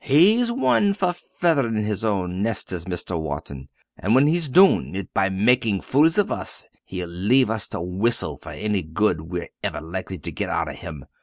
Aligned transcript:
He's 0.03 0.51
one 0.51 0.93
for 0.93 1.13
featherin' 1.13 1.75
his 1.85 2.03
own 2.03 2.41
nest 2.41 2.71
is 2.71 2.85
Mr. 2.85 3.21
Wharton 3.21 3.69
and 3.95 4.15
when 4.15 4.25
he's 4.25 4.49
doon 4.49 4.95
it 4.95 5.13
by 5.13 5.29
makkin' 5.29 5.79
fools 5.79 6.17
of 6.17 6.31
us, 6.31 6.65
he'll 6.85 7.07
leave 7.07 7.51
us 7.51 7.67
to 7.67 7.81
whistle 7.81 8.35
for 8.37 8.49
any 8.49 8.81
good 8.81 9.21
we're 9.29 9.49
iver 9.63 9.79
likely 9.79 10.17
to 10.17 10.31
get 10.31 10.49
out 10.49 10.67
o' 10.67 10.73
_him. 10.73 11.03